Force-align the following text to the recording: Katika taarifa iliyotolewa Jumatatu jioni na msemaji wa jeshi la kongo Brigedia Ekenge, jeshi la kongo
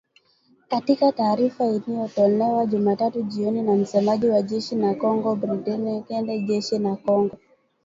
Katika 0.69 1.11
taarifa 1.11 1.65
iliyotolewa 1.65 2.65
Jumatatu 2.65 3.21
jioni 3.21 3.61
na 3.61 3.75
msemaji 3.75 4.27
wa 4.27 4.41
jeshi 4.41 4.75
la 4.75 4.95
kongo 4.95 5.35
Brigedia 5.35 5.95
Ekenge, 5.95 6.39
jeshi 6.39 6.79
la 6.79 6.95
kongo 6.95 7.37